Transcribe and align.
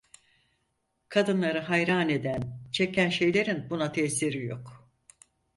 Kadınları 1.09 1.59
hayran 1.59 2.09
eden, 2.09 2.59
çeken 2.71 3.09
şeylerin 3.09 3.69
buna 3.69 3.91
tesiri 3.91 4.45
yok. 4.45 4.89